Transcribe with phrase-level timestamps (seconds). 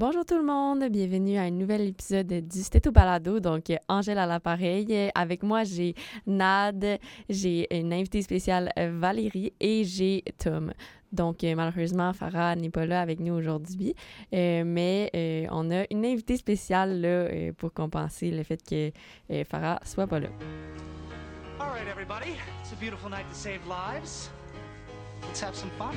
[0.00, 3.38] Bonjour tout le monde, bienvenue à un nouvel épisode du Stéto Balado.
[3.38, 5.10] Donc, Angèle à l'appareil.
[5.14, 5.94] Avec moi, j'ai
[6.26, 10.72] Nad, j'ai une invitée spéciale Valérie et j'ai Tom.
[11.12, 13.94] Donc, euh, malheureusement, Farah n'est pas là avec nous aujourd'hui,
[14.32, 18.90] euh, mais euh, on a une invitée spéciale là, pour compenser le fait que
[19.44, 20.28] Farah soit pas là.
[21.58, 22.38] All right, everybody.
[22.62, 24.30] It's a beautiful night to save lives.
[25.26, 25.94] Let's have some fun.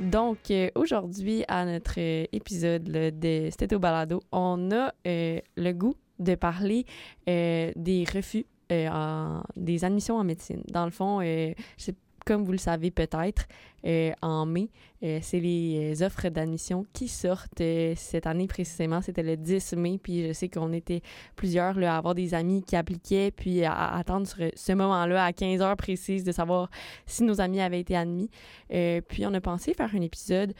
[0.00, 6.84] Donc, aujourd'hui, à notre épisode de Stéto Balado, on a le goût de parler
[7.26, 10.62] des refus des admissions en médecine.
[10.68, 13.46] Dans le fond, je sais comme vous le savez peut-être,
[13.86, 14.70] euh, en mai,
[15.02, 17.62] euh, c'est les euh, offres d'admission qui sortent
[17.96, 19.02] cette année précisément.
[19.02, 21.02] C'était le 10 mai, puis je sais qu'on était
[21.36, 25.32] plusieurs là, à avoir des amis qui appliquaient, puis à, attendre sur ce moment-là à
[25.32, 26.70] 15 heures précises de savoir
[27.06, 28.30] si nos amis avaient été admis.
[28.68, 30.54] puis on a pensé faire un épisode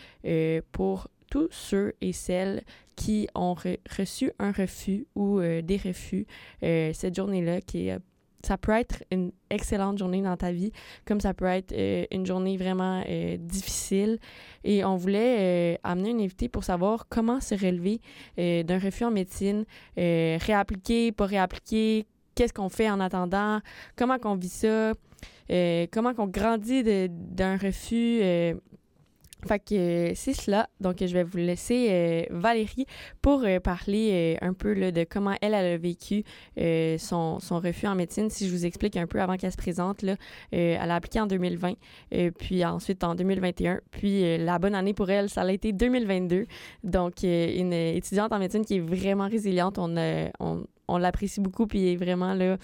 [0.72, 2.62] pour tous ceux et celles
[2.96, 6.26] qui ont reçu un refus ou des refus
[6.60, 7.98] cette journée-là qui est
[8.44, 10.72] ça peut être une excellente journée dans ta vie,
[11.04, 14.18] comme ça peut être euh, une journée vraiment euh, difficile.
[14.64, 18.00] Et on voulait euh, amener une invité pour savoir comment se relever
[18.36, 19.64] d'un refus en médecine,
[19.96, 23.60] réappliquer, pas réappliquer, qu'est-ce qu'on fait en attendant,
[23.96, 24.92] comment qu'on vit ça,
[25.92, 28.20] comment qu'on grandit d'un refus
[29.46, 30.68] fait que euh, c'est cela.
[30.80, 32.86] Donc, je vais vous laisser euh, Valérie
[33.22, 36.24] pour euh, parler un peu de comment elle, a vécu
[36.98, 38.30] son, son, refus en médecine.
[38.30, 40.16] Si je vous explique un peu avant qu'elle se présente, là,
[40.50, 41.74] elle a appliqué en 2020,
[42.38, 43.80] puis ensuite en 2021.
[43.90, 46.46] Puis la bonne année pour elle, ça a été 2022.
[46.82, 49.78] Donc, une étudiante en médecine qui est vraiment résiliente.
[49.78, 49.94] On,
[50.40, 52.56] on, on l'apprécie beaucoup, puis vraiment là,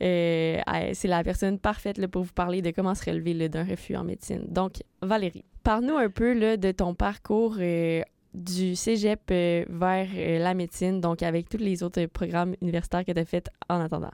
[0.00, 4.04] c'est la personne parfaite là, pour vous parler de comment se relever d'un refus en
[4.04, 4.44] médecine.
[4.48, 5.44] Donc, Valérie.
[5.66, 8.00] Parle-nous un peu là, de ton parcours euh,
[8.32, 13.10] du cégep euh, vers euh, la médecine, donc avec tous les autres programmes universitaires que
[13.10, 14.12] tu as fait en attendant.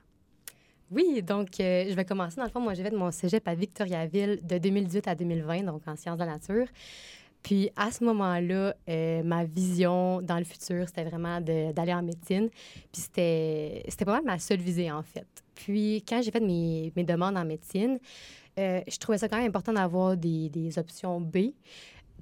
[0.90, 2.36] Oui, donc je vais commencer.
[2.36, 5.82] Dans le fond, moi, j'ai fait mon cégep à Victoriaville de 2018 à 2020, donc
[5.86, 6.68] en sciences de la nature.
[7.42, 8.74] Puis à ce moment-là,
[9.22, 12.48] ma vision dans le futur, c'était vraiment d'aller en médecine.
[12.92, 15.26] Puis c'était pas mal ma seule visée, en fait.
[15.54, 17.98] Puis quand j'ai fait mes, mes, demandes en médecine,
[18.58, 21.52] euh, je trouvais ça quand même important d'avoir des, options B.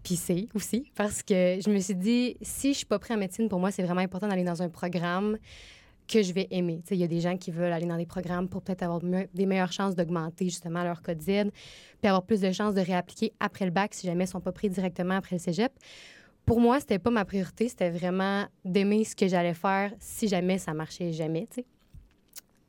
[0.02, 3.18] Puis C aussi, parce que je me suis dit, si je suis pas prêt en
[3.18, 5.36] médecine, pour moi, c'est vraiment important d'aller dans un programme
[6.08, 6.82] que je vais aimer.
[6.90, 9.46] Il y a des gens qui veulent aller dans des programmes pour peut-être avoir des
[9.46, 11.50] meilleures chances d'augmenter justement leur code Z,
[12.00, 14.40] puis avoir plus de chances de réappliquer après le bac si jamais ils ne sont
[14.40, 15.72] pas pris directement après le cégep.
[16.46, 20.58] Pour moi, c'était pas ma priorité, c'était vraiment d'aimer ce que j'allais faire si jamais
[20.58, 21.46] ça marchait jamais.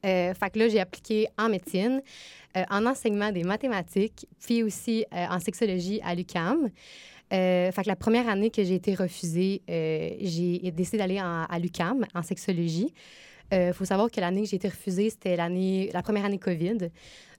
[0.05, 2.01] Euh, fait que là, j'ai appliqué en médecine,
[2.57, 6.69] euh, en enseignement des mathématiques, puis aussi euh, en sexologie à l'UCAM.
[7.29, 12.23] fait que la première année que j'ai été refusée, j'ai décidé d'aller à l'UCAM en
[12.23, 12.93] sexologie.
[13.53, 16.89] Il faut savoir que l'année que j'ai été refusée, c'était l'année, la première année COVID.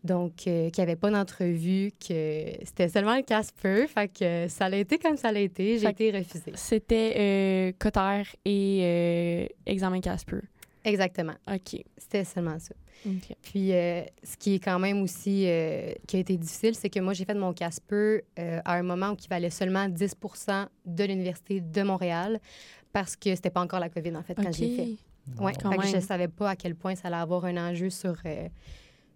[0.05, 3.87] Donc, qu'il n'y avait pas d'entrevue, que c'était seulement le Casper.
[3.87, 5.79] Fait que ça a été comme ça a été.
[5.79, 6.53] J'ai été refusée.
[6.55, 10.41] C'était Cotter et examen Casper.
[10.84, 11.34] Exactement.
[11.48, 11.82] OK.
[11.97, 12.75] C'était seulement ça.
[13.43, 17.00] Puis, euh, ce qui est quand même aussi euh, qui a été difficile, c'est que
[17.00, 20.16] moi, j'ai fait mon CASPER euh, à un moment où il valait seulement 10
[20.87, 22.41] de l'Université de Montréal
[22.93, 24.97] parce que c'était pas encore la COVID, en fait, quand j'ai fait.
[25.41, 28.16] Oui, je ne savais pas à quel point ça allait avoir un enjeu sur,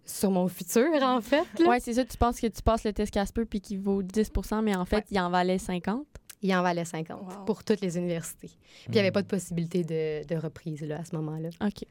[0.03, 1.45] sur mon futur, en fait.
[1.59, 2.05] Oui, c'est ça.
[2.05, 4.31] Tu penses que tu passes le test CASPER puis qu'il vaut 10
[4.63, 6.05] mais en fait, il en valait 50
[6.41, 8.47] il en valait 50 pour toutes les universités.
[8.49, 11.49] Puis il n'y avait pas de possibilité de, de reprise là, à ce moment-là.
[11.61, 11.83] OK.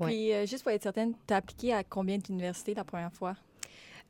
[0.00, 3.34] Puis, euh, juste pour être certaine, tu as appliqué à combien d'universités la première fois?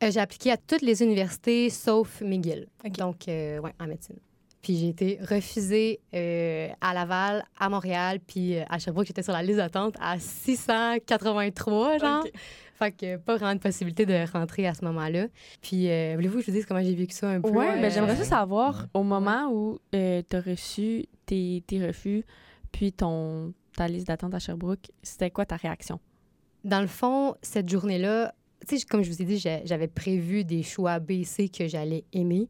[0.02, 2.66] Euh, j'ai appliqué à toutes les universités sauf McGill.
[2.98, 4.16] Donc, euh, oui, en médecine.
[4.62, 5.98] Puis j'ai été refusée
[6.80, 12.24] à Laval, à Montréal, puis à Sherbrooke, j'étais sur la liste d'attente à 683, genre.
[12.82, 15.28] Fait que pas vraiment de possibilité de rentrer à ce moment-là.
[15.60, 17.48] Puis, euh, voulez-vous que je vous dise comment j'ai vécu ça un peu?
[17.50, 22.24] Oui, ben, j'aimerais ça savoir, au moment où euh, tu as reçu tes, tes, refus,
[22.72, 26.00] puis ton, ta liste d'attente à Sherbrooke, c'était quoi ta réaction?
[26.64, 28.34] Dans le fond, cette journée-là,
[28.66, 31.68] tu sais, comme je vous ai dit, j'avais prévu des choix B et C que
[31.68, 32.48] j'allais aimer,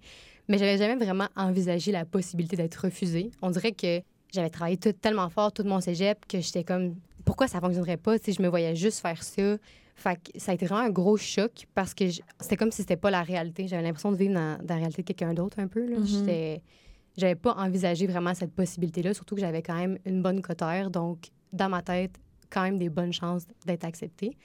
[0.49, 3.31] mais j'avais jamais vraiment envisagé la possibilité d'être refusée.
[3.43, 4.01] On dirait que
[4.33, 8.19] j'avais travaillé tout, tellement fort, tout mon cégep, que j'étais comme, pourquoi ça fonctionnerait pas?
[8.19, 9.57] si je me voyais juste faire ça?
[9.95, 12.05] Fait que ça a été vraiment un gros choc parce que
[12.41, 13.69] c'était comme si c'était pas la réalité.
[13.69, 15.87] J'avais l'impression de vivre dans, la réalité de quelqu'un d'autre un peu.
[15.87, 15.99] Là.
[15.99, 16.61] Mm-hmm.
[17.17, 20.91] J'avais pas envisagé vraiment cette possibilité-là, surtout que j'avais quand même une bonne cotère.
[20.91, 24.37] Donc, dans ma tête, quand même des bonnes chances d'être acceptée.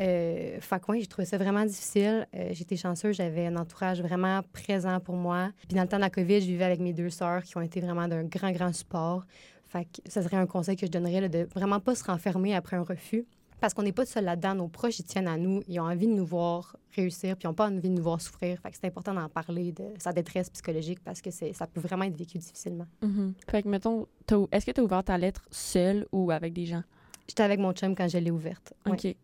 [0.00, 2.26] Euh, fait que, ouais, j'ai trouvé ça vraiment difficile.
[2.34, 5.50] Euh, J'étais chanceuse, j'avais un entourage vraiment présent pour moi.
[5.66, 7.60] Puis dans le temps de la COVID, je vivais avec mes deux sœurs qui ont
[7.60, 9.24] été vraiment d'un grand, grand support.
[9.68, 12.54] Fait que ça serait un conseil que je donnerais, là, de vraiment pas se renfermer
[12.54, 13.26] après un refus.
[13.60, 14.54] Parce qu'on n'est pas seul là-dedans.
[14.54, 15.62] Nos proches, ils tiennent à nous.
[15.66, 18.20] Ils ont envie de nous voir réussir, puis ils n'ont pas envie de nous voir
[18.20, 18.58] souffrir.
[18.60, 21.80] Fait que c'est important d'en parler de sa détresse psychologique parce que c'est- ça peut
[21.80, 22.86] vraiment être vécu difficilement.
[23.02, 23.34] Mhm.
[23.50, 24.06] Fait que, mettons,
[24.52, 26.84] est-ce que tu as ouvert ta lettre seule ou avec des gens?
[27.28, 28.72] J'étais avec mon chum quand je l'ai ouverte.
[28.86, 28.92] Ouais.
[28.92, 29.16] OK.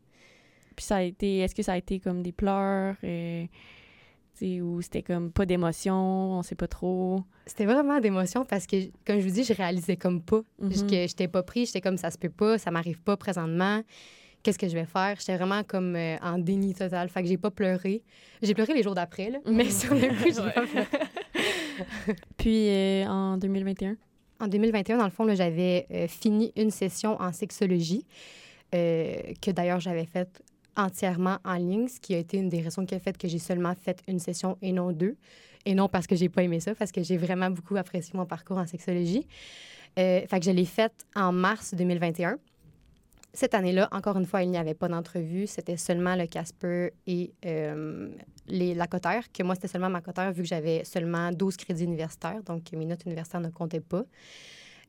[0.77, 3.45] Puis ça a été, est-ce que ça a été comme des pleurs, euh,
[4.43, 7.21] ou c'était comme pas d'émotion, on sait pas trop?
[7.47, 8.77] C'était vraiment d'émotion parce que,
[9.07, 10.43] comme je vous dis, je réalisais comme pas.
[10.61, 13.83] Parce que j'étais pas pris, j'étais comme ça se peut pas, ça m'arrive pas présentement.
[14.43, 15.17] Qu'est-ce que je vais faire?
[15.19, 17.09] J'étais vraiment comme euh, en déni total.
[17.09, 18.03] Fait que j'ai pas pleuré.
[18.43, 19.39] J'ai pleuré les jours d'après, là.
[19.47, 20.87] Mais sur le coup, j'ai pas pleuré.
[22.37, 23.97] Puis euh, en 2021?
[24.41, 28.05] En 2021, dans le fond, là, j'avais euh, fini une session en sexologie
[28.75, 30.43] euh, que d'ailleurs j'avais faite
[30.77, 33.39] entièrement en ligne, ce qui a été une des raisons qui a fait que j'ai
[33.39, 35.17] seulement fait une session et non deux.
[35.67, 38.27] Et non parce que j'ai pas aimé ça, parce que j'ai vraiment beaucoup apprécié mon
[38.27, 39.27] parcours en sexologie.
[39.99, 42.39] Euh, fait que je l'ai faite en mars 2021.
[43.33, 45.47] Cette année-là, encore une fois, il n'y avait pas d'entrevue.
[45.47, 48.09] C'était seulement le Casper et euh,
[48.47, 52.43] les, la que moi, c'était seulement ma cotère, vu que j'avais seulement 12 crédits universitaires,
[52.45, 54.05] donc mes notes universitaires ne comptaient pas.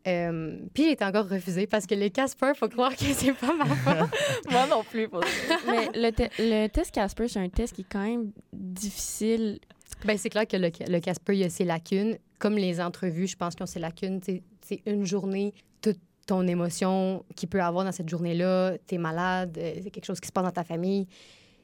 [0.08, 3.54] Euh, puis j'ai été encore refusée parce que les Casper, faut croire que c'est pas
[3.56, 4.10] ma faute.
[4.52, 5.58] Moi non plus, pour ça.
[5.68, 9.60] Mais le, te- le test Casper, c'est un test qui est quand même difficile.
[10.06, 12.18] ben, c'est clair que le, le Casper, il y a ses lacunes.
[12.38, 14.20] Comme les entrevues, je pense qu'ils ont ses lacunes.
[14.62, 15.98] C'est une journée, toute
[16.28, 18.74] ton émotion qu'il peut avoir dans cette journée-là.
[18.88, 21.08] Tu es malade, euh, c'est quelque chose qui se passe dans ta famille.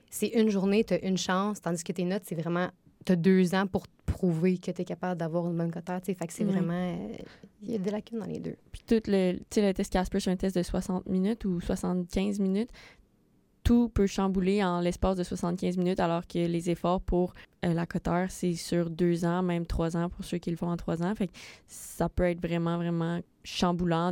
[0.09, 2.69] C'est une journée, tu as une chance, tandis que tes notes, c'est vraiment.
[3.05, 3.85] Tu as deux ans pour
[4.21, 5.71] prouver que tu es capable d'avoir une bonne.
[5.71, 6.73] Fait que c'est vraiment.
[6.73, 7.17] euh,
[7.63, 8.55] Il y a des lacunes dans les deux.
[8.71, 12.69] Puis tout le, le test Casper, c'est un test de 60 minutes ou 75 minutes.
[13.63, 17.33] Tout peut chambouler en l'espace de 75 minutes, alors que les efforts pour
[17.65, 20.69] euh, la coteur, c'est sur deux ans, même trois ans pour ceux qui le font
[20.69, 21.13] en trois ans.
[21.15, 21.33] Fait que
[21.67, 24.11] ça peut être vraiment, vraiment chamboulant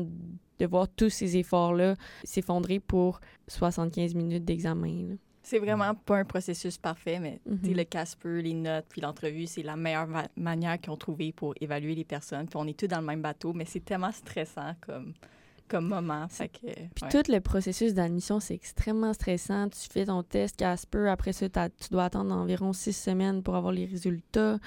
[0.60, 5.18] de voir tous ces efforts-là s'effondrer pour 75 minutes d'examen.
[5.50, 7.78] C'est vraiment pas un processus parfait, mais sais, Mhm.
[7.78, 11.56] le Casper, les notes, puis l'entrevue, c'est la meilleure ma- manière qu'ils ont trouvé pour
[11.60, 12.46] évaluer les personnes.
[12.48, 15.13] Puis on est tous dans le même bateau, mais c'est tellement stressant comme,
[15.68, 16.28] comme moment.
[16.30, 19.69] Fait que, Puis tout le processus d'admission, c'est extrêmement stressant.
[19.69, 23.72] Tu fais ton test Casper, après ça, tu dois attendre environ six semaines pour avoir
[23.74, 24.60] les résultats.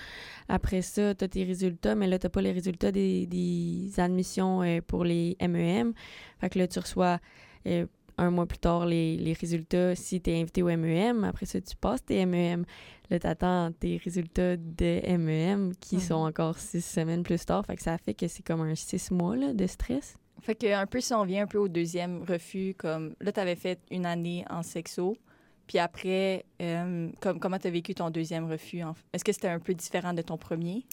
[0.48, 4.62] Après ça, tu as tes résultats, mais là, tu pas les résultats des, des admissions
[4.62, 5.92] euh, pour les MEM.
[6.40, 7.20] Fait que là, tu reçois
[7.66, 7.86] euh,
[8.18, 11.24] un mois plus tard les, les résultats si tu es invité au MEM.
[11.24, 12.64] Après ça, tu passes tes MEM.
[13.10, 16.00] Là, tu attends tes résultats de MEM qui Mhm.
[16.02, 17.64] sont encore six semaines plus tard.
[17.66, 20.16] Fait que ça fait que c'est comme un six mois là, de stress.
[20.40, 23.40] Fait que un peu si on vient un peu au deuxième refus, comme là, tu
[23.40, 25.16] avais fait une année en sexo.
[25.68, 28.82] Puis après, euh, comme, comment tu as vécu ton deuxième refus?
[28.82, 30.84] en- Est-ce que c'était un peu différent de ton premier?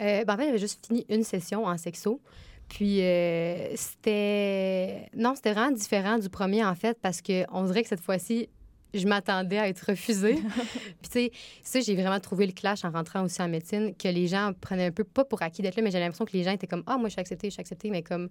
[0.00, 2.20] Euh, ben, en fait, j'avais juste fini une session en sexo.
[2.68, 5.08] Puis euh, c'était.
[5.16, 8.48] Non, c'était vraiment différent du premier, en fait, parce qu'on dirait que cette fois-ci,
[8.94, 10.34] je m'attendais à être refusée.
[11.02, 11.32] Puis, tu sais,
[11.62, 14.86] ça, j'ai vraiment trouvé le clash en rentrant aussi en médecine, que les gens prenaient
[14.86, 16.82] un peu, pas pour acquis d'être là, mais j'ai l'impression que les gens étaient comme
[16.86, 18.28] Ah, moi, je suis acceptée, je suis acceptée, mais comme.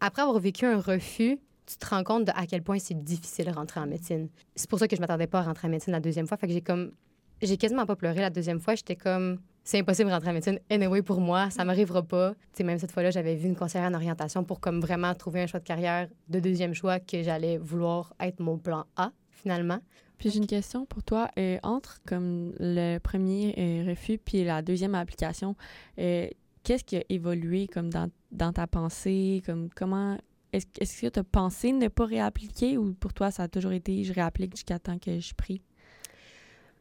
[0.00, 3.46] Après avoir vécu un refus, tu te rends compte de à quel point c'est difficile
[3.46, 4.28] de rentrer en médecine.
[4.56, 6.36] C'est pour ça que je m'attendais pas à rentrer en médecine la deuxième fois.
[6.36, 6.92] Fait que j'ai comme.
[7.40, 8.74] J'ai quasiment pas pleuré la deuxième fois.
[8.74, 10.58] J'étais comme c'est impossible de rentrer en médecine.
[10.70, 12.32] Anyway, pour moi, ça m'arrivera pas.
[12.34, 15.42] Tu sais, même cette fois-là, j'avais vu une conseillère en orientation pour comme vraiment trouver
[15.42, 19.78] un choix de carrière de deuxième choix que j'allais vouloir être mon plan A, finalement.
[20.18, 21.28] Puis j'ai une question pour toi.
[21.38, 25.56] Euh, entre comme le premier euh, refus puis la deuxième application,
[25.98, 26.28] euh,
[26.62, 29.42] qu'est-ce qui a évolué comme dans, dans ta pensée?
[29.44, 30.16] Comme comment
[30.52, 33.72] est-ce, est-ce que tu as pensé ne pas réappliquer ou pour toi ça a toujours
[33.72, 35.60] été je réapplique jusqu'à temps que je prie?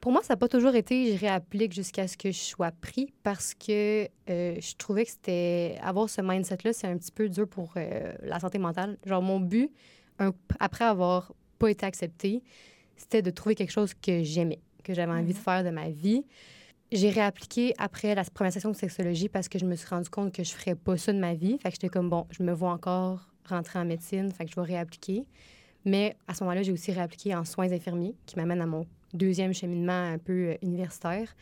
[0.02, 3.14] Pour moi, ça n'a pas toujours été je réapplique jusqu'à ce que je sois pris
[3.22, 5.78] parce que euh, je trouvais que c'était.
[5.84, 8.98] Avoir ce mindset-là, c'est un petit peu dur pour euh, la santé mentale.
[9.06, 9.70] Genre, mon but,
[10.18, 12.42] un- après avoir pas été accepté,
[12.98, 16.26] c'était de trouver quelque chose que j'aimais, que j'avais envie de faire de ma vie.
[16.92, 20.34] J'ai réappliqué après la première session de sexologie parce que je me suis rendu compte
[20.34, 21.60] que je ferais pas ça de ma vie.
[21.60, 24.56] Fait que j'étais comme, bon, je me vois encore rentrer en médecine, fait que je
[24.56, 25.26] vais réappliquer.
[25.86, 29.54] Mais à ce moment-là, j'ai aussi réappliqué en soins infirmiers, qui m'amène à mon deuxième
[29.54, 31.36] cheminement un peu euh, universitaire,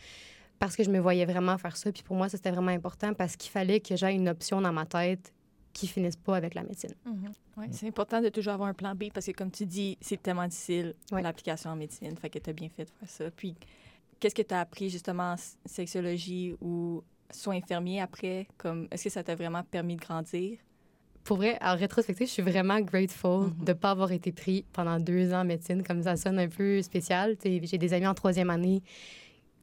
[0.59, 1.91] parce que je me voyais vraiment faire ça.
[1.91, 4.73] Puis pour moi, ça, c'était vraiment important parce qu'il fallait que j'aie une option dans
[4.73, 5.33] ma tête
[5.71, 6.93] qui finisse pas avec la médecine.
[7.55, 10.21] Ouais, C'est important de toujours avoir un plan B parce que, comme tu dis, c'est
[10.21, 11.21] tellement difficile Ouais.
[11.21, 12.15] l'application en médecine.
[12.17, 13.31] Fait que tu as bien fait de faire ça.
[13.31, 13.55] Puis,
[14.19, 15.35] qu'est-ce que tu as appris justement en
[15.65, 18.47] sexologie ou soins infirmiers après?
[18.57, 20.57] Comme, est-ce que ça t'a vraiment permis de grandir?
[21.23, 23.65] Pour vrai, en rétrospective, je suis vraiment grateful Mhm.
[23.65, 25.83] de ne pas avoir été pris pendant deux ans en médecine.
[25.83, 27.35] Comme ça sonne un peu spécial.
[27.43, 28.81] J'ai des amis en troisième année.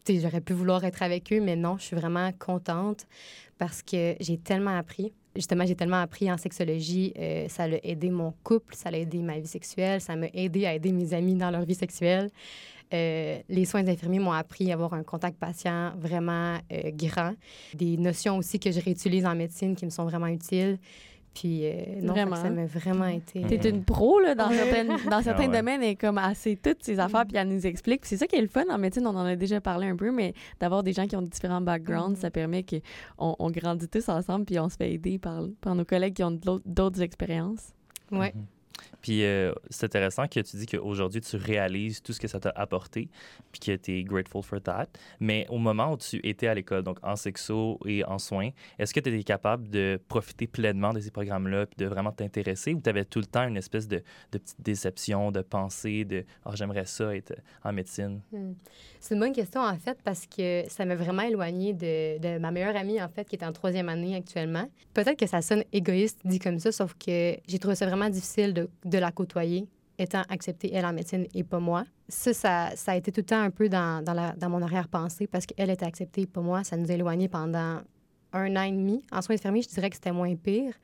[0.08, 3.06] J'aurais pu vouloir être avec eux, mais non, je suis vraiment contente
[3.58, 5.12] parce que j'ai tellement appris.
[5.34, 7.12] Justement, j'ai tellement appris en sexologie.
[7.18, 10.64] euh, ça a aidé mon couple, ça a aidé ma vie sexuelle, ça m'a aidé
[10.64, 12.30] à aider mes amis dans leur vie sexuelle.
[12.94, 17.34] Euh, les soins infirmiers m'ont appris à avoir un contact patient vraiment euh, grand.
[17.74, 20.78] Des notions aussi que je réutilise en médecine qui me sont vraiment utiles.
[21.38, 22.36] Puis, euh, non, Vraiment.
[22.36, 23.42] ça m'a vraiment été.
[23.42, 25.56] T'es une pro là, dans, dans certains Ah ouais.
[25.58, 28.00] domaines et comme sait toutes ces affaires puis elle nous explique.
[28.00, 29.96] Puis c'est ça qui est le fun en médecine, on en a déjà parlé un
[29.96, 32.22] peu, mais d'avoir des gens qui ont différents backgrounds, Mhm.
[32.22, 35.84] ça permet qu'on on grandit tous ensemble puis on se fait aider par, par nos
[35.84, 37.74] collègues qui ont d'autres expériences.
[38.10, 38.32] Ouais.
[38.34, 38.42] Mhm.
[39.02, 42.50] Puis euh, c'est intéressant que tu dis qu'aujourd'hui, tu réalises tout ce que ça t'a
[42.56, 43.08] apporté,
[43.52, 44.88] puis que tu es grateful for that.
[45.20, 48.92] Mais au moment où tu étais à l'école, donc en sexo et en soins, est-ce
[48.92, 52.80] que tu étais capable de profiter pleinement de ces programmes-là, puis de vraiment t'intéresser, ou
[52.80, 54.02] tu avais tout le temps une espèce de,
[54.32, 58.20] de petite déception, de pensée, de «Ah, j'aimerais ça être en médecine?
[58.32, 58.54] Hmm.
[59.00, 62.50] C'est une bonne question, en fait, parce que ça m'a vraiment éloignée de, de ma
[62.50, 64.68] meilleure amie, en fait, qui est en troisième année actuellement.
[64.94, 68.52] Peut-être que ça sonne égoïste dit comme ça, sauf que j'ai trouvé ça vraiment difficile
[68.52, 69.68] de, de la côtoyer,
[69.98, 71.84] étant acceptée, elle, en médecine et pas moi.
[72.08, 74.62] Ça, ça, ça a été tout le temps un peu dans, dans, la- dans mon
[74.62, 76.64] arrière-pensée, parce qu'elle était acceptée et pas moi.
[76.64, 77.80] Ça nous a éloignés pendant
[78.32, 79.02] un an et demi.
[79.10, 80.74] En soins infirmiers, je dirais que c'était moins pire.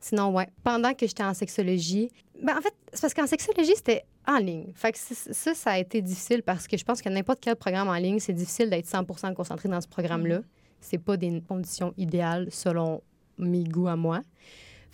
[0.00, 0.48] Sinon, ouais.
[0.62, 2.10] Pendant que j'étais en sexologie,
[2.42, 4.70] ben, en fait, c'est parce qu'en sexologie, c'était en ligne.
[4.74, 7.88] Fait que ça, ça a été difficile parce que je pense que n'importe quel programme
[7.88, 9.04] en ligne, c'est difficile d'être 100
[9.34, 10.40] concentré dans ce programme-là.
[10.80, 13.02] C'est pas des conditions idéales selon
[13.38, 14.20] mes goûts à moi.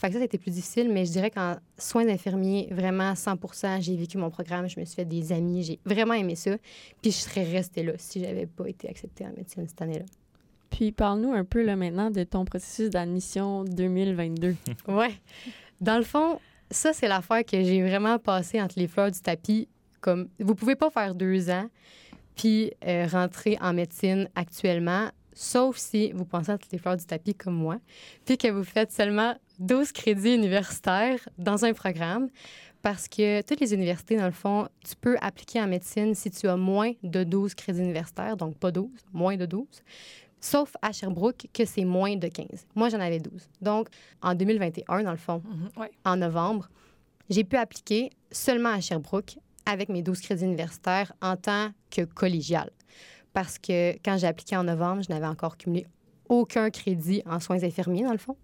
[0.00, 3.96] Fait que ça, c'était plus difficile, mais je dirais qu'en soins infirmiers, vraiment 100% j'ai
[3.96, 6.56] vécu mon programme, je me suis fait des amis, j'ai vraiment aimé ça.
[7.02, 10.06] Puis je serais restée là si j'avais pas été acceptée en médecine cette année-là.
[10.70, 14.56] Puis parle-nous un peu là, maintenant de ton processus d'admission 2022.
[14.88, 15.12] Ouais.
[15.82, 16.40] Dans le fond,
[16.70, 19.68] ça, c'est l'affaire que j'ai vraiment passée entre les fleurs du tapis.
[20.00, 21.68] Comme, vous pouvez pas faire deux ans
[22.36, 27.34] puis euh, rentrer en médecine actuellement, sauf si vous pensez entre les fleurs du tapis
[27.34, 27.76] comme moi,
[28.24, 32.28] puis que vous faites seulement 12 crédits universitaires dans un programme.
[32.82, 36.48] Parce que toutes les universités, dans le fond, tu peux appliquer en médecine si tu
[36.48, 39.66] as moins de 12 crédits universitaires, donc pas 12, moins de 12.
[40.40, 42.46] Sauf à Sherbrooke, que c'est moins de 15.
[42.74, 43.48] Moi, j'en avais 12.
[43.60, 43.88] Donc,
[44.22, 45.42] en 2021, dans le fond,
[45.76, 45.90] Ouais.
[46.06, 46.70] en novembre,
[47.28, 49.36] j'ai pu appliquer seulement à Sherbrooke
[49.66, 52.70] avec mes 12 crédits universitaires en tant que collégial.
[53.34, 55.86] Parce que quand j'ai appliqué en novembre, je n'avais encore cumulé
[56.30, 58.36] aucun crédit en soins infirmiers, dans le fond.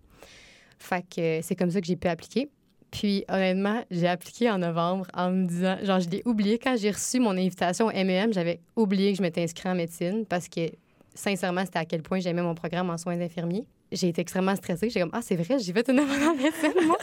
[0.78, 2.49] Fait que c'est comme ça que j'ai pu appliquer.
[2.90, 6.59] Puis, honnêtement, j'ai appliqué en novembre en me disant, genre, je l'ai oublié.
[6.59, 10.25] Quand j'ai reçu mon invitation au MEM, j'avais oublié que je m'étais inscrite en médecine
[10.26, 10.71] parce que,
[11.14, 13.66] sincèrement, c'était à quel point j'aimais mon programme en soins infirmiers.
[13.92, 14.88] J'ai été extrêmement stressée.
[14.88, 16.97] J'étais comme, ah, c'est vrai, j'ai fait une demande en médecine, moi.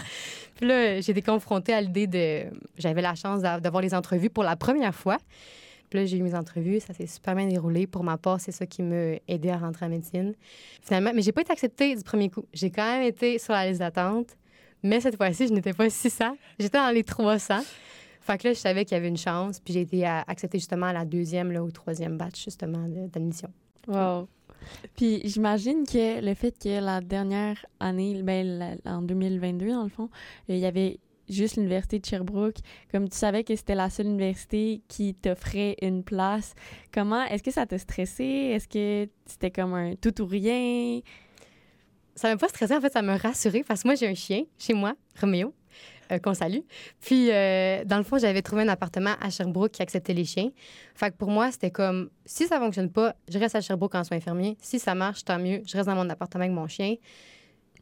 [0.56, 2.44] Puis là, j'ai été confrontée à l'idée de.
[2.78, 5.18] J'avais la chance d'a- d'avoir les entrevues pour la première fois.
[5.94, 7.88] Là, j'ai eu mes entrevues, ça s'est super bien déroulé.
[7.88, 10.34] Pour ma part, c'est ça qui m'a aidé à rentrer en médecine.
[10.82, 12.46] Finalement, mais j'ai pas été acceptée du premier coup.
[12.54, 14.38] J'ai quand même été sur la liste d'attente,
[14.82, 16.36] mais cette fois-ci, je n'étais pas 600.
[16.60, 17.60] J'étais dans les 300.
[18.22, 20.88] Fait que là, je savais qu'il y avait une chance, puis j'ai été acceptée justement
[20.88, 23.50] à la deuxième ou troisième batch, justement, d'admission.
[23.88, 24.30] Wow.
[24.96, 30.10] Puis j'imagine que le fait que la dernière année, ben, en 2022, dans le fond,
[30.48, 32.58] il y avait juste l'université de Sherbrooke.
[32.92, 36.54] Comme tu savais que c'était la seule université qui t'offrait une place,
[36.94, 38.24] comment, est-ce que ça t'a stressé?
[38.24, 41.00] Est-ce que c'était comme un tout ou rien?
[42.16, 44.44] Ça m'a pas stressé, en fait, ça m'a rassurée parce que moi, j'ai un chien
[44.60, 45.54] chez moi, Roméo,
[46.12, 46.60] euh, qu'on salue.
[47.02, 50.52] Puis, euh, dans le fond, j'avais trouvé un appartement à Sherbrooke qui acceptait les chiens.
[50.94, 54.04] Fait que pour moi, c'était comme, si ça fonctionne pas, je reste à Sherbrooke en
[54.04, 54.58] soins infirmiers.
[54.62, 56.96] Si ça marche, tant mieux, je reste dans mon appartement avec mon chien.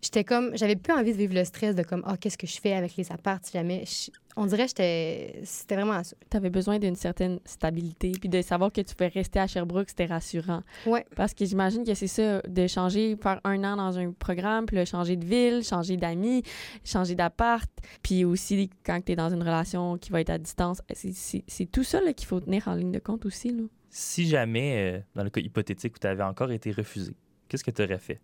[0.01, 2.60] J'étais comme, j'avais plus envie de vivre le stress de comme, ah, qu'est-ce que je
[2.60, 3.84] fais avec les apparts si jamais.
[3.86, 6.15] Je- on dirait que j'étais, c'était vraiment ça.
[6.29, 9.89] Tu avais besoin d'une certaine stabilité, puis de savoir que tu pouvais rester à Sherbrooke,
[9.89, 10.63] c'était rassurant.
[10.88, 11.05] Ouais.
[11.15, 14.77] Parce que j'imagine que c'est ça, de changer, faire un an dans un programme, puis
[14.77, 16.43] là, changer de ville, changer d'amis,
[16.84, 17.70] changer d'appart,
[18.01, 20.81] puis aussi quand tu es dans une relation qui va être à distance.
[20.93, 23.50] C'est- C'est tout ça là, qu'il faut tenir en ligne de compte aussi.
[23.50, 23.63] Là.
[23.89, 27.13] Si jamais, euh, dans le cas hypothétique où tu avais encore été refusé,
[27.50, 28.20] qu'est-ce que tu aurais fait?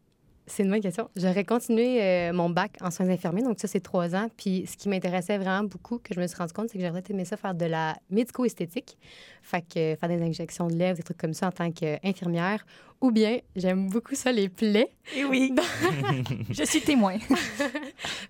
[0.49, 1.09] C'est une bonne question.
[1.17, 4.27] J'aurais continué euh, mon bac en soins infirmiers, donc ça, c'est trois ans.
[4.37, 7.03] Puis ce qui m'intéressait vraiment beaucoup, que je me suis rendu compte, c'est que j'aurais
[7.09, 8.97] aimé ça faire de la médico-esthétique.
[9.41, 12.65] Fait que euh, faire des injections de lèvres, des trucs comme ça en tant qu'infirmière.
[13.01, 14.89] Ou bien, j'aime beaucoup ça, les plaies.
[15.15, 15.53] Et oui,
[16.49, 17.17] je suis témoin.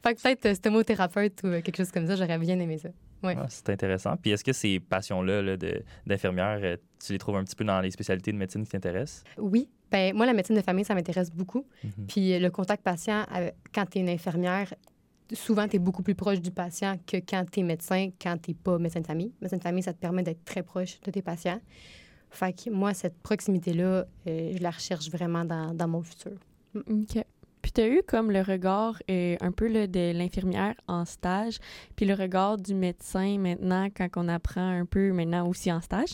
[0.03, 2.89] Fait que peut-être euh, stomothérapeute ou quelque chose comme ça, j'aurais bien aimé ça.
[3.23, 3.35] Ouais.
[3.37, 4.15] Ah, c'est intéressant.
[4.17, 7.79] Puis est-ce que ces passions-là là, de- d'infirmière, tu les trouves un petit peu dans
[7.81, 9.23] les spécialités de médecine qui t'intéressent?
[9.37, 9.69] Oui.
[9.91, 11.65] Ben, moi, la médecine de famille, ça m'intéresse beaucoup.
[11.83, 12.07] Mhm.
[12.07, 14.73] Puis euh, le contact patient, euh, quand tu es une infirmière,
[15.33, 18.51] souvent, tu es beaucoup plus proche du patient que quand tu es médecin, quand tu
[18.51, 19.31] n'es pas médecin de famille.
[19.41, 21.59] Médecin de famille, ça te permet d'être très proche de tes patients.
[22.29, 26.33] Fait que moi, cette proximité-là, euh, je la recherche vraiment dans, dans mon futur.
[26.75, 27.23] OK.
[27.67, 31.57] Puis tu as eu comme le regard euh, un peu là, de l'infirmière en stage,
[31.97, 36.13] puis le regard du médecin maintenant quand on apprend un peu maintenant aussi en stage.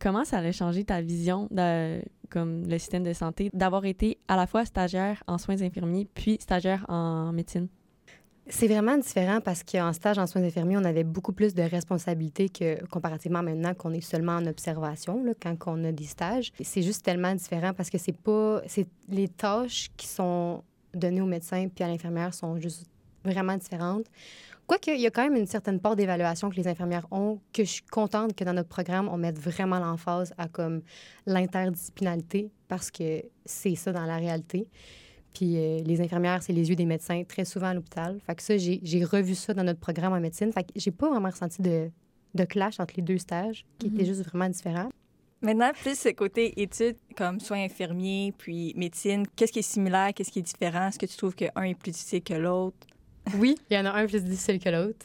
[0.00, 1.46] Comment ça a changé ta vision
[2.30, 6.38] comme le système de santé d'avoir été à la fois stagiaire en soins infirmiers puis
[6.40, 7.68] stagiaire en médecine?
[8.46, 12.48] C'est vraiment différent parce qu'en stage en soins infirmiers, on avait beaucoup plus de responsabilités
[12.48, 16.50] que comparativement maintenant qu'on est seulement en observation, là, quand on a des stages.
[16.62, 18.62] C'est juste tellement différent parce que c'est pas...
[18.66, 20.62] C'est les tâches qui sont
[20.94, 22.86] données aux médecins puis à l'infirmière sont juste
[23.24, 24.06] vraiment différentes.
[24.66, 27.64] Quoique, il y a quand même une certaine part d'évaluation que les infirmières ont, que
[27.64, 30.80] je suis contente que dans notre programme, on mette vraiment l'emphase à comme
[31.26, 34.66] l'interdisciplinarité parce que c'est ça dans la réalité.
[35.32, 38.18] Puis euh, les infirmières, c'est les yeux des médecins très souvent à l'hôpital.
[38.26, 40.52] Fait que ça, j'ai revu ça dans notre programme en médecine.
[40.52, 41.90] Fait que j'ai pas vraiment ressenti de,
[42.34, 44.06] de clash entre les deux stages, qui étaient Mhm.
[44.08, 44.88] juste vraiment différents.
[45.44, 50.30] Maintenant, plus ce côté études comme soins infirmiers puis médecine, qu'est-ce qui est similaire, qu'est-ce
[50.30, 50.88] qui est différent?
[50.88, 52.78] Est-ce que tu trouves qu'un est plus difficile que l'autre?
[53.36, 55.04] Oui, il y en a un plus difficile que l'autre.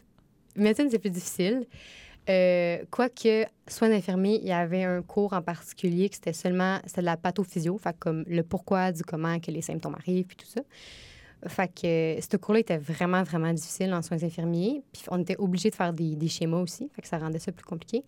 [0.55, 1.67] Médecine, c'est plus difficile.
[2.29, 7.01] Euh, Quoique, soins d'infirmier, il y avait un cours en particulier que c'était seulement de
[7.01, 10.61] la pathophysio, fait comme le pourquoi du comment que les symptômes arrivent, puis tout ça.
[11.47, 14.83] Fait que ce cours-là était vraiment, vraiment difficile en soins infirmiers.
[14.91, 17.65] Puis on était obligé de faire des, schémas aussi, fait que ça rendait ça plus
[17.65, 18.03] compliqué.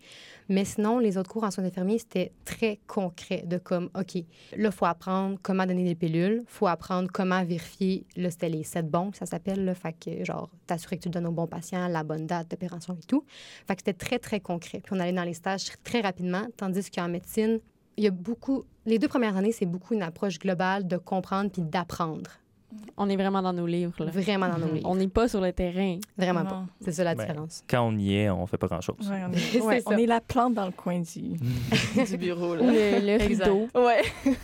[0.48, 4.68] Mais sinon, les autres cours en soins infirmiers, c'était très concret, de comme, OK, là,
[4.68, 8.88] il faut apprendre comment donner des pilules, faut apprendre comment vérifier, là, c'était les sept
[8.88, 12.04] bons, ça s'appelle, là, fait que, genre, t'assurer que tu donnes au bon patient, la
[12.04, 13.24] bonne date d'opération et tout.
[13.66, 14.80] Fait que c'était très, très concret.
[14.84, 17.60] Puis on allait dans les stages très rapidement, tandis qu'en médecine,
[17.96, 18.64] il y a beaucoup...
[18.84, 22.41] Les deux premières années, c'est beaucoup une approche globale de comprendre puis d'apprendre.
[22.96, 24.04] On est vraiment dans nos livres.
[24.04, 24.10] Là.
[24.10, 24.88] Vraiment dans nos livres.
[24.88, 25.98] On n'est pas sur le terrain.
[26.16, 26.64] Vraiment pas.
[26.80, 27.64] C'est ça la Ben, différence.
[27.68, 29.10] Quand on y est, on fait pas grand-chose.
[29.10, 29.90] Ouais, on, C'est est, ouais, ça.
[29.90, 31.36] on est la plante dans le coin du,
[32.06, 32.54] du bureau.
[32.56, 32.62] Là.
[32.64, 33.68] le, rideau.
[33.74, 34.02] Ouais.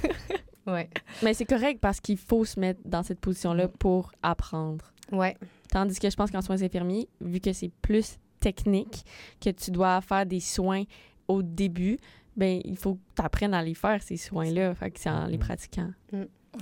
[0.67, 0.90] Ouais.
[1.23, 4.85] Mais c'est correct parce qu'il faut se mettre dans cette position-là pour apprendre.
[5.11, 5.35] Ouais.
[5.72, 9.03] Tandis que je pense qu'en soins infirmiers, vu que c'est plus technique,
[9.40, 10.83] que tu dois faire des soins
[11.27, 11.96] au début,
[12.37, 14.75] ben il faut que tu apprennes à les faire, ces soins-là.
[14.75, 15.40] Fait que c'est en les Mhm.
[15.40, 15.88] pratiquant.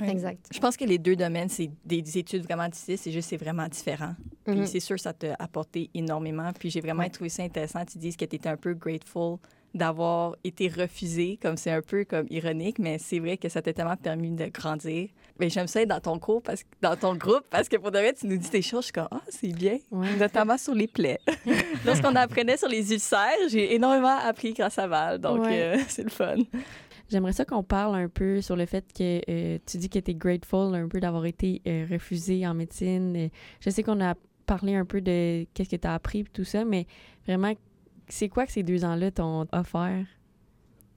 [0.03, 0.47] Exact.
[0.53, 3.69] Je pense que les deux domaines, c'est des études vraiment difficiles, c'est juste c'est vraiment
[3.69, 4.15] différent.
[4.45, 4.67] Puis Mhm.
[4.67, 6.51] c'est sûr, ça t'a apporté énormément.
[6.59, 7.85] Puis j'ai vraiment trouvé ça intéressant.
[7.85, 9.39] Tu dis que tu étais un peu grateful
[9.75, 13.75] d'avoir été refusé, comme c'est un peu comme ironique, mais c'est vrai que ça t'a
[13.75, 15.09] tellement permis de grandir.
[15.39, 17.91] Mais j'aime ça être dans ton cours, parce que, dans ton groupe, parce que pour
[17.91, 19.77] de vrai, tu nous dis des choses, je suis comme, ah, c'est bien.
[19.91, 20.17] Ouais.
[20.17, 21.19] Notamment sur les plaies.
[21.85, 25.77] Lorsqu'on apprenait sur les ulcères, j'ai énormément appris grâce à Val, donc Ouais.
[25.77, 26.37] euh, c'est le fun.
[27.09, 30.11] J'aimerais ça qu'on parle un peu sur le fait que euh, tu dis que tu
[30.11, 33.17] es grateful un peu d'avoir été euh, refusé en médecine.
[33.17, 33.29] Euh,
[33.61, 34.15] Je sais qu'on a
[34.45, 36.87] parlé un peu de qu'est-ce que tu as appris et tout ça, mais
[37.27, 37.53] vraiment,
[38.09, 40.05] c'est quoi que ces deux ans-là t'ont offert?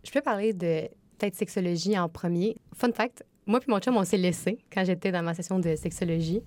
[0.03, 0.87] Je peux parler de
[1.33, 2.55] sexologie en premier.
[2.73, 5.75] Fun fact, moi puis mon chum, on s'est laissé quand j'étais dans ma session de
[5.75, 6.41] sexologie.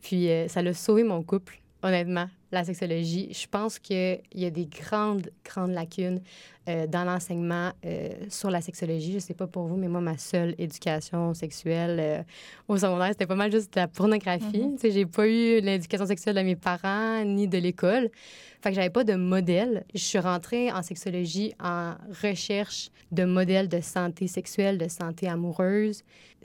[0.00, 3.28] Puis euh, ça l'a sauvé mon couple, honnêtement, la sexologie.
[3.32, 6.20] Je pense qu'il y a des grandes, grandes lacunes
[6.68, 9.12] euh, dans l'enseignement euh, sur la sexologie.
[9.12, 12.22] Je sais pas pour vous, mais moi, ma seule éducation sexuelle euh,
[12.66, 14.72] au secondaire, c'était pas mal juste de la pornographie.
[14.72, 18.10] Tu sais, j'ai pas eu l'éducation sexuelle de mes parents ni de l'école.
[18.60, 19.84] Fait que j'avais pas de modèle.
[19.94, 26.02] Je suis rentrée en sexologie en recherche de modèles de santé sexuelle, de santé amoureuse.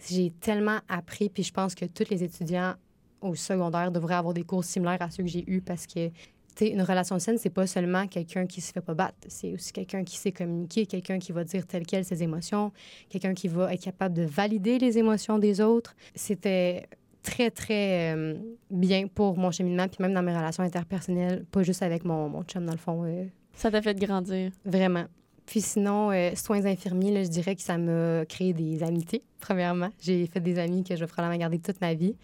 [0.09, 2.75] J'ai tellement appris, puis je pense que tous les étudiants
[3.23, 6.09] au secondaire devraient avoir des cours similaires à ceux que j'ai eus parce que
[6.55, 9.53] tu sais, une relation saine, c'est pas seulement quelqu'un qui se fait pas battre, c'est
[9.53, 12.71] aussi quelqu'un qui sait communiquer, quelqu'un qui va dire tel quel ses émotions,
[13.09, 15.95] quelqu'un qui va être capable de valider les émotions des autres.
[16.13, 16.85] C'était
[17.23, 18.35] très, très euh,
[18.69, 22.43] bien pour mon cheminement, puis même dans mes relations interpersonnelles, pas juste avec mon, mon
[22.43, 24.51] chum, dans le fond, euh, Ça t'a fait grandir.
[24.63, 25.05] vraiment.
[25.45, 29.89] Puis sinon, euh, soins infirmiers, là, je dirais que ça m'a créé des amitiés, premièrement.
[30.01, 32.15] J'ai fait des amis que je vais probablement garder toute ma vie.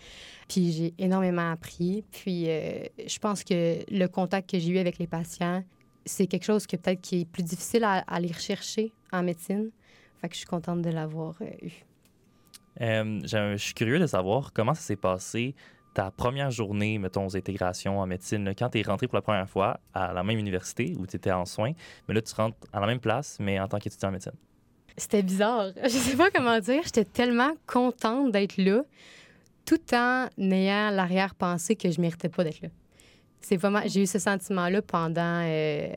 [0.48, 2.04] Puis j'ai énormément appris.
[2.12, 5.64] Puis euh, je pense que le contact que j'ai eu avec les patients,
[6.06, 9.70] c'est quelque chose que peut-être qui est plus difficile à, à aller rechercher en médecine.
[10.22, 11.72] Fait que je suis contente de l'avoir euh, eu.
[12.80, 15.56] Je suis curieux de savoir comment ça s'est passé
[15.94, 19.50] ta première journée, mettons, aux intégrations en médecine, quand tu es rentré pour la première
[19.50, 21.74] fois à la même université où tu étais en soins,
[22.08, 24.34] mais là, tu rentres à la même place, mais en tant qu'étudiant en médecine.
[24.98, 25.72] C'était bizarre.
[25.84, 26.82] Je sais pas comment dire.
[26.84, 28.84] J'étais tellement contente d'être là,
[29.66, 32.70] tout en ayant l'arrière-pensée que je méritais pas d'être là.
[33.42, 33.90] C'est pas mal.
[33.90, 35.88] J'ai eu ce sentiment-là pendant euh,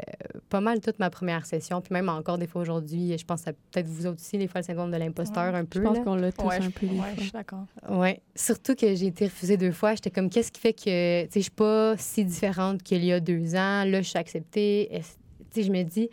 [0.48, 3.16] pas mal toute ma première session, puis même encore des fois aujourd'hui.
[3.18, 5.80] Je pense que peut-être vous autres aussi, des fois, le syndrome de l'imposteur un peu.
[5.80, 7.06] Je pense qu'on l'a tous Ouais, un peu fois.
[7.16, 7.66] je suis d'accord.
[7.88, 9.94] Ouais, surtout que j'ai été refusée deux fois.
[9.94, 13.12] J'étais comme, qu'est-ce qui fait que, tu sais, je suis pas si différente qu'il y
[13.12, 13.84] a deux ans.
[13.84, 14.88] Là, je suis acceptée.
[14.92, 15.02] Tu
[15.50, 16.08] sais, je me dis,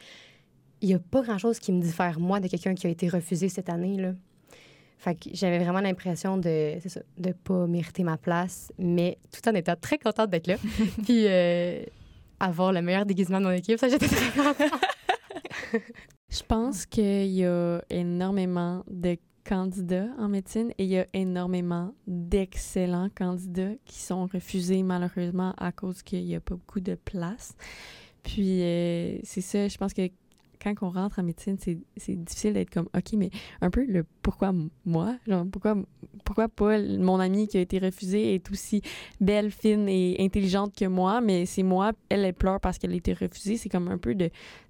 [0.81, 3.49] il y a pas grand-chose qui me diffère, moi, de quelqu'un qui a été refusé
[3.49, 4.13] cette année, là.
[4.99, 6.77] Fait que j'avais vraiment l'impression de,
[7.17, 10.57] de pas mériter ma place, mais tout en étant très contente d'être là.
[11.03, 11.81] Puis euh,
[12.37, 14.57] avoir le meilleur déguisement de mon équipe, ça, j'étais très contente.
[16.29, 21.93] Je pense qu'il y a énormément de candidats en médecine et il y a énormément
[22.05, 27.55] d'excellents candidats qui sont refusés malheureusement à cause qu'il n'y a pas beaucoup de place.
[28.21, 30.09] Puis euh, c'est ça, je pense que
[30.61, 33.29] quand on rentre en médecine, c'est difficile d'être comme OK, mais
[33.61, 34.53] un peu le pourquoi
[34.85, 35.75] moi, genre pourquoi
[36.25, 38.81] pourquoi pas mon amie qui a été refusée est aussi
[39.21, 42.95] belle, fine et intelligente que moi, mais c'est moi, elle elle pleure parce qu'elle a
[42.95, 44.29] été refusée, c'est comme un peu de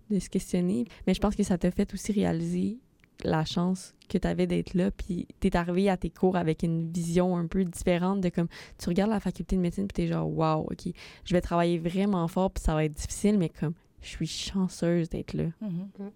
[0.09, 0.85] de se questionner.
[1.05, 2.79] Mais je pense que ça t'a fait aussi réaliser
[3.23, 4.91] la chance que tu avais d'être là.
[4.91, 8.47] Puis t'es arrivé à tes cours avec une vision un peu différente de comme
[8.77, 10.93] tu regardes la faculté de médecine puis t'es genre wow, ok,
[11.25, 15.09] je vais travailler vraiment fort puis ça va être difficile, mais comme je suis chanceuse
[15.09, 15.45] d'être là.
[15.61, 15.89] Mhm.
[15.99, 16.09] Mm.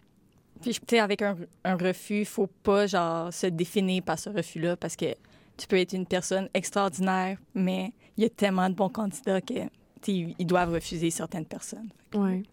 [0.62, 4.78] Puis, tu sais, avec un, un refus, faut pas, genre, se définir par ce refus-là
[4.78, 5.14] parce que
[5.58, 9.54] tu peux être une personne extraordinaire, mais il y a tellement de bons candidats que,
[10.08, 11.90] ils doivent refuser certaines personnes.
[12.14, 12.44] Ouais.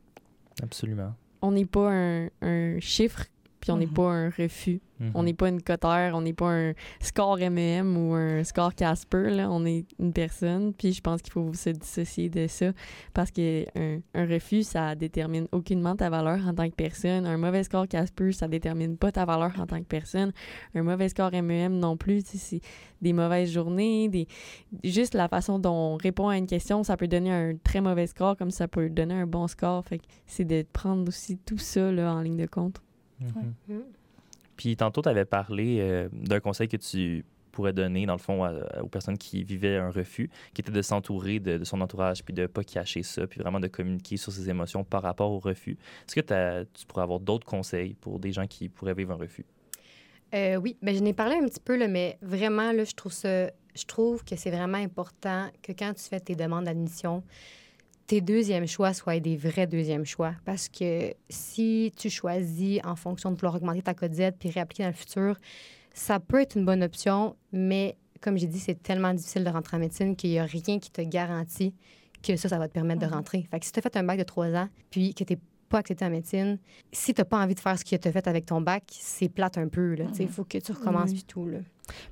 [0.62, 1.14] Absolument.
[1.42, 3.26] On n'est pas un, un chiffre
[3.60, 3.92] puis on n'est Mhm.
[3.94, 4.80] pas un refus.
[5.00, 5.10] Mhm.
[5.14, 9.30] On n'est pas une cotère, on n'est pas un score MEM ou un score Casper.
[9.30, 9.50] Là.
[9.50, 10.72] On est une personne.
[10.74, 12.72] Puis je pense qu'il faut se dissocier de ça
[13.14, 13.64] parce qu'un
[14.14, 17.24] un refus, ça détermine aucunement ta valeur en tant que personne.
[17.26, 20.32] Un mauvais score Casper, ça détermine pas ta valeur en tant que personne.
[20.74, 22.22] Un mauvais score MEM non plus.
[22.26, 22.60] C'est
[23.00, 24.26] des mauvaises journées, des...
[24.84, 28.06] juste la façon dont on répond à une question, ça peut donner un très mauvais
[28.06, 29.84] score comme ça peut donner un bon score.
[29.86, 32.80] Fait que c'est de prendre aussi tout ça là, en ligne de compte.
[33.20, 33.54] Mhm.
[33.68, 33.80] Mm.
[34.56, 38.44] Puis tantôt, tu avais parlé euh, d'un conseil que tu pourrais donner, dans le fond,
[38.44, 42.22] à- aux personnes qui vivaient un refus, qui était de s'entourer de, de son entourage,
[42.24, 45.38] puis de pas cacher ça, puis vraiment de communiquer sur ses émotions par rapport au
[45.40, 45.76] refus.
[46.06, 49.16] Est-ce que t'as- tu pourrais avoir d'autres conseils pour des gens qui pourraient vivre un
[49.16, 49.44] refus?
[50.32, 53.12] Euh, oui, mais je n'ai parlé un petit peu, là, mais vraiment, là, je trouve
[53.12, 57.24] ça, je trouve que c'est vraiment important que quand tu fais tes demandes d'admission,
[58.10, 60.34] tes deuxièmes choix soient des vrais deuxièmes choix.
[60.44, 64.88] Parce que si tu choisis en fonction de vouloir augmenter ta codette puis réappliquer dans
[64.88, 65.36] le futur,
[65.94, 69.76] ça peut être une bonne option, mais comme j'ai dit, c'est tellement difficile de rentrer
[69.76, 71.72] en médecine qu'il n'y a rien qui te garantit
[72.20, 73.12] que ça, ça va te permettre de Mhm.
[73.12, 73.46] rentrer.
[73.48, 75.38] Fait que si tu as fait un bac de trois ans, puis que tu n'es
[75.68, 76.58] pas accepté en médecine,
[76.92, 78.82] si tu n'as pas envie de faire ce que tu as fait avec ton bac,
[78.90, 79.94] c'est plate un peu.
[80.18, 81.46] Il faut que tu recommences puis tout.
[81.46, 81.58] Là.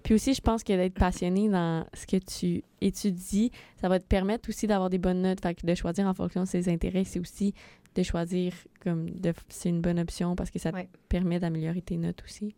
[0.03, 4.05] Puis aussi, je pense que d'être passionné dans ce que tu étudies, ça va te
[4.07, 5.41] permettre aussi d'avoir des bonnes notes.
[5.41, 7.55] Fait que de choisir en fonction de ses intérêts, c'est aussi
[7.95, 10.85] de choisir comme de c'est une bonne option parce que ça Ouais.
[10.85, 12.55] te permet d'améliorer tes notes aussi.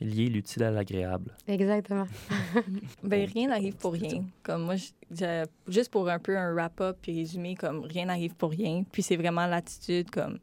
[0.00, 1.34] Lier l'utile à l'agréable.
[1.46, 2.06] Exactement.
[3.02, 4.24] Ben, rien n'arrive pour rien.
[4.42, 8.34] Comme moi, je- je- juste pour un peu un wrap-up puis résumer, comme rien n'arrive
[8.34, 8.82] pour rien.
[8.90, 10.38] Puis c'est vraiment l'attitude, comme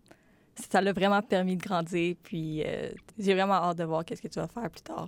[0.55, 2.15] ça l'a vraiment permis de grandir.
[2.21, 5.07] Puis euh, j'ai vraiment hâte de voir qu'est-ce que tu vas faire plus tard.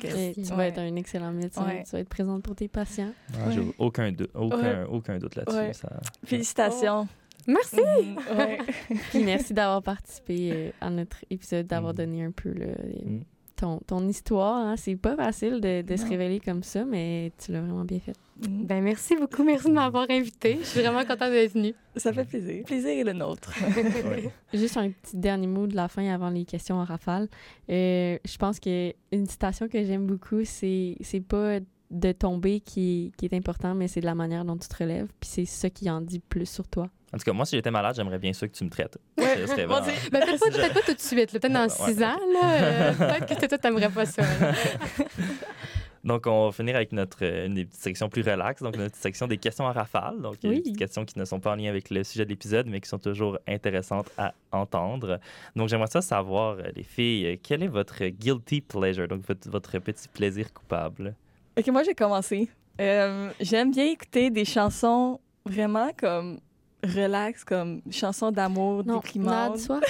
[0.00, 1.64] Tu vas être un excellent médecin.
[1.64, 1.82] Ouais.
[1.84, 3.12] Tu vas être présente pour tes patients.
[3.34, 4.84] Ah, J'ai aucun, doute- aucun, Ouais.
[4.90, 5.56] aucun doute là-dessus.
[5.56, 5.72] Ouais.
[5.72, 7.06] ça- Félicitations.
[7.46, 7.76] Merci.
[7.80, 8.58] Mhm, ouais.
[9.10, 11.96] Puis merci d'avoir participé euh, à notre épisode, d'avoir Mhm.
[11.98, 12.66] donné un peu là,
[13.04, 13.20] Mm.
[13.56, 14.56] Ton, ton histoire.
[14.66, 14.76] hein.
[14.76, 18.12] C'est pas facile de, de se révéler comme ça, mais tu l'as vraiment bien fait.
[18.38, 19.42] Ben, merci beaucoup.
[19.44, 20.58] Merci de m'avoir invité.
[20.60, 21.74] Je suis vraiment contente d'être venue.
[21.96, 22.64] Ça fait plaisir.
[22.64, 23.54] Plaisir est le nôtre.
[23.66, 24.30] Ouais.
[24.54, 27.28] Juste un petit dernier mot de la fin avant les questions en rafale.
[27.70, 33.12] Euh, je pense que une citation que j'aime beaucoup, c'est c'est pas de tomber qui,
[33.16, 35.06] qui est important, mais c'est de la manière dont tu te relèves.
[35.20, 36.88] Puis c'est ça qui en dit plus sur toi.
[37.16, 38.98] En tout cas, moi, si j'étais malade, j'aimerais bien ça que tu me traites.
[39.16, 39.46] Ouais.
[39.46, 41.32] Bon, vraiment- c'est- Ben, peut-être pas, tout de suite.
[41.32, 41.68] Peut-être dans Ouais.
[41.70, 42.18] six ans.
[42.34, 44.22] Là, euh, peut-être que toi, t'aimerais pas ça.
[46.04, 48.90] Donc, on va finir avec notre, euh, une des petites sections plus relax, donc notre
[48.92, 50.20] petite section des questions en rafale.
[50.20, 50.56] Donc, il y a Oui.
[50.58, 52.80] des petites questions qui ne sont pas en lien avec le sujet de l'épisode, mais
[52.80, 55.18] qui sont toujours intéressantes à entendre.
[55.56, 59.50] Donc, j'aimerais ça savoir, euh, les filles, euh, quel est votre guilty pleasure, donc votre,
[59.50, 61.14] votre petit plaisir coupable?
[61.58, 62.48] OK, moi, j'ai commencé.
[62.80, 66.38] Euh, J'aime bien écouter des chansons vraiment comme
[66.86, 69.58] relax, comme chanson d'amour Non, Nad, déprimante.
[69.58, 69.80] sois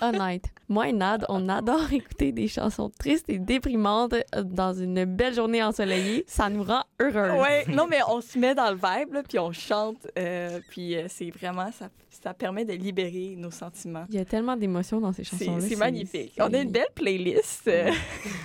[0.00, 0.44] honnête.
[0.68, 5.34] Moi et Nad, on adore écouter des chansons tristes et déprimantes euh, dans une belle
[5.34, 6.24] journée ensoleillée.
[6.26, 7.40] Ça nous rend heureux.
[7.40, 10.96] Ouais, non, mais on se met dans le vibe, là, puis on chante, euh, puis
[10.96, 11.88] euh, c'est vraiment, ça,
[12.22, 14.04] ça permet de libérer nos sentiments.
[14.10, 15.60] Il y a tellement d'émotions dans ces chansons-là.
[15.66, 16.34] c'est magnifique.
[16.38, 17.66] On a une belle playlist.
[17.68, 17.90] euh,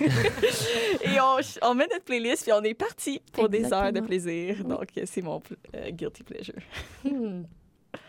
[1.02, 1.36] et on,
[1.68, 4.06] on met notre playlist, puis on est parti pour des heures de Exactement.
[4.06, 4.64] plaisir.
[4.64, 5.42] Donc, euh, c'est mon
[5.74, 6.54] euh, guilty pleasure.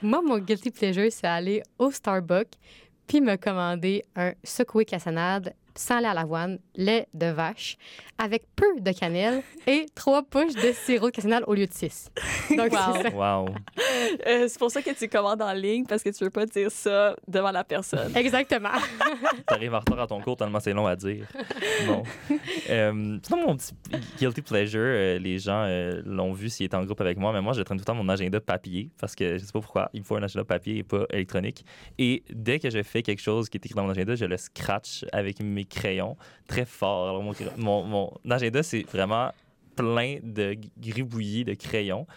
[0.02, 2.54] Moi, mon guilty pleasure, c'est aller au Starbucks
[3.08, 7.78] puis me commander un secoué cassonade sans lait à l'avoine, lait de vache,
[8.18, 12.10] avec peu de cannelle et trois push de sirop de cassonade au lieu de six.
[12.56, 12.78] Donc, Wow.
[12.96, 13.16] c'est ça.
[13.16, 13.46] Wow.
[14.28, 16.72] Euh, c'est pour ça que tu commandes en ligne, parce que tu veux pas dire
[16.72, 18.16] ça devant la personne.
[18.16, 18.70] Exactement.
[19.48, 21.28] T'arrives en retard à ton cours tellement c'est long à dire.
[21.86, 22.04] Bon.
[22.70, 23.74] Euh, sinon, mon petit
[24.20, 27.42] guilty pleasure, euh, les gens euh, l'ont vu s'ils étaient en groupe avec moi, mais
[27.42, 29.90] moi, je traîne tout le temps mon agenda papier parce que je sais pas pourquoi,
[29.94, 31.66] il me faut un agenda papier et pas électronique.
[31.98, 34.38] Et dès que je fais quelque chose qui est écrit dans mon agenda, je le
[34.38, 37.10] scratch avec mes crayons très fort.
[37.10, 39.32] Alors, mon, mon, mon agenda, c'est vraiment
[39.76, 42.08] plein de gribouillis de crayons.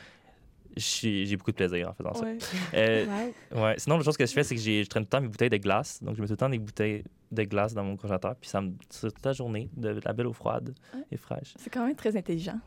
[0.76, 2.24] J'ai beaucoup de plaisir en faisant ça.
[2.24, 2.38] Ouais.
[2.74, 3.06] Euh,
[3.52, 3.62] Wow.
[3.64, 3.74] Ouais.
[3.76, 5.50] Sinon, la chose que je fais, c'est que je traîne tout le temps mes bouteilles
[5.50, 6.00] de glace.
[6.02, 8.36] Donc, je mets tout le temps des bouteilles de glace dans mon congélateur.
[8.36, 8.72] Puis, ça me.
[9.00, 11.02] Toute la journée de, de la belle eau froide Ouais.
[11.10, 11.54] et fraîche.
[11.58, 12.58] C'est quand même très intelligent.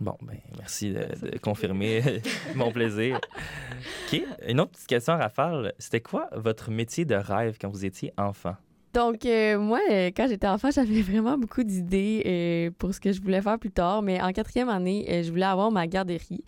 [0.00, 2.02] Bon, ben, merci de, de confirmer
[2.56, 3.20] mon plaisir.
[4.12, 4.20] OK.
[4.48, 5.74] Une autre petite question, Rafale.
[5.78, 8.56] C'était quoi votre métier de rêve quand vous étiez enfant?
[8.92, 13.12] Donc, euh, moi, euh, quand j'étais enfant, j'avais vraiment beaucoup d'idées euh, pour ce que
[13.12, 14.02] je voulais faire plus tard.
[14.02, 16.44] Mais en quatrième année, euh, je voulais avoir ma garderie.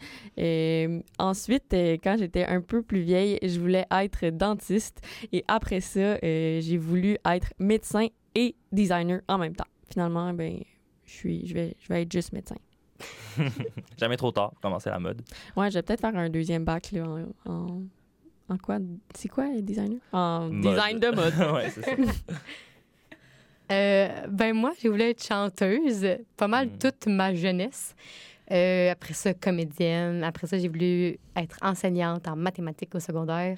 [1.18, 5.00] Ensuite, quand j'étais un peu plus vieille, je voulais être dentiste.
[5.32, 9.66] Et après ça, j'ai voulu être médecin et designer en même temps.
[9.90, 10.60] Finalement, ben,
[11.04, 12.56] je suis, je vais, je vais être juste médecin.
[13.98, 15.22] Jamais trop tard commencer la mode.
[15.56, 17.04] Ouais, je vais peut-être faire un deuxième bac là,
[17.46, 17.82] en, en,
[18.48, 18.78] en quoi?
[19.14, 19.98] C'est quoi, designer?
[20.12, 20.74] En Mode.
[20.74, 21.34] design de mode.
[21.54, 21.90] ouais, c'est ça.
[23.72, 26.78] Euh, ben moi, j'ai voulu être chanteuse pas mal Mm.
[26.78, 27.94] toute ma jeunesse.
[28.50, 30.22] Euh, après ça, comédienne.
[30.22, 33.56] Après ça, j'ai voulu être enseignante en mathématiques au secondaire.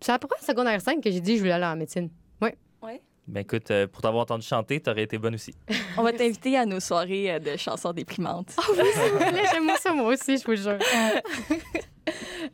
[0.00, 1.76] C'est à peu près en secondaire 5 que j'ai dit que je voulais aller en
[1.76, 2.10] médecine.
[3.28, 5.54] Ben, écoute, euh, pour t'avoir entendu chanter, t'aurais été bonne aussi.
[5.96, 8.52] On va t'inviter à nos soirées euh, de chansons déprimantes.
[8.58, 10.76] Ah oui, c'est vrai, j'aime ça moi aussi, je vous jure.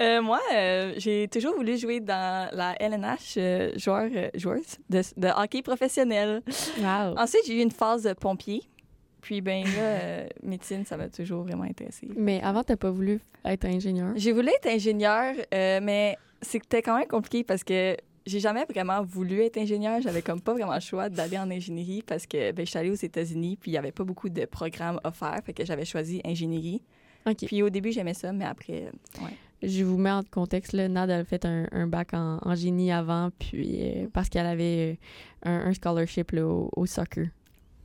[0.01, 5.03] Euh, moi, euh, j'ai toujours voulu jouer dans la LNH, euh, joueur, euh, joueuse de,
[5.17, 6.43] de hockey professionnel.
[6.79, 7.19] Wow.
[7.19, 8.63] Ensuite, j'ai eu une phase de pompier.
[9.21, 12.09] Puis, ben là, médecine, ça m'a toujours vraiment intéressé.
[12.17, 14.13] Mais avant, t'as pas voulu être ingénieur?
[14.15, 19.43] J'ai voulu être ingénieur, mais c'était quand même compliqué parce que j'ai jamais vraiment voulu
[19.43, 20.01] être ingénieur.
[20.01, 22.91] J'avais comme pas vraiment le choix d'aller en ingénierie parce que ben, je suis allée
[22.91, 25.41] aux États-Unis puis il y avait pas beaucoup de programmes offerts.
[25.45, 26.83] Fait que j'avais choisi ingénierie.
[27.27, 27.47] OK.
[27.47, 28.91] Puis au début, j'aimais ça, mais après,
[29.23, 29.35] ouais.
[29.63, 32.93] Je vous mets en contexte, là, Nad a fait un, un bac en, en génie
[32.93, 34.99] avant, puis euh, parce qu'elle avait
[35.47, 37.27] euh, un, un scholarship là, au, au soccer.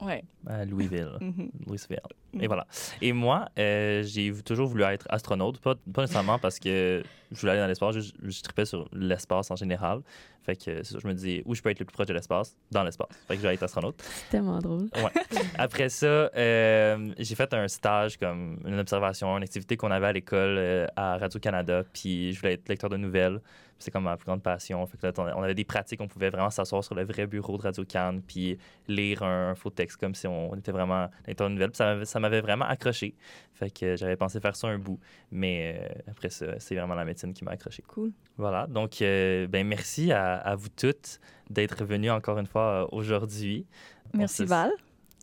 [0.01, 0.23] Ouais.
[0.45, 1.17] À Louisville.
[1.21, 1.49] Mhm.
[1.65, 1.99] Louisville.
[2.33, 2.43] Mm.
[2.43, 2.67] Et voilà.
[3.01, 5.59] Et moi, euh, j'ai toujours voulu être astronaute.
[5.59, 9.49] Pas, pas nécessairement parce que je voulais aller dans l'espace, je, je tripais sur l'espace
[9.51, 10.01] en général.
[10.43, 12.55] Fait que ça, je me dis où je peux être le plus proche de l'espace,
[12.69, 13.07] dans l'espace.
[13.27, 13.95] Fait que je vais être astronaute.
[14.01, 14.89] C'est tellement drôle.
[15.57, 20.11] Après ça, euh, j'ai fait un stage comme une observation, une activité qu'on avait à
[20.11, 21.83] l'école euh, à Radio-Canada.
[21.93, 23.39] Puis je voulais être lecteur de nouvelles.
[23.79, 24.85] C'est comme ma plus grande passion.
[24.85, 27.57] Fait que là, on avait des pratiques, on pouvait vraiment s'asseoir sur le vrai bureau
[27.57, 31.53] de Radio-Can puis lire un, un faux texte comme si on était vraiment lecteur de
[31.53, 31.71] nouvelles.
[31.71, 33.13] Puis ça m'avait vraiment accroché.
[33.53, 34.99] Fait que j'avais pensé faire ça un bout.
[35.31, 37.83] Mais euh, après ça, c'est vraiment la médecine qui m'a accroché.
[37.87, 38.11] Cool.
[38.37, 38.65] Voilà.
[38.67, 43.65] Donc, euh, ben merci à, à vous toutes d'être venues encore une fois euh, aujourd'hui.
[44.13, 44.71] Merci Val.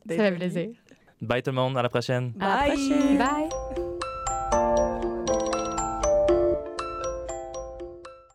[0.09, 0.71] Ça fait plaisir.
[1.21, 2.33] Bye tout le monde, à la prochaine.
[2.41, 2.89] À la Bye.
[2.89, 3.19] prochaine.
[3.19, 3.90] Bye!